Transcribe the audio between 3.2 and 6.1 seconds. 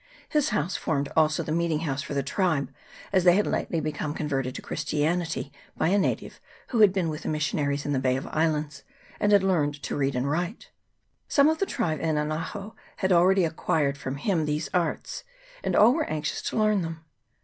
they had lately become converted to Christianity by a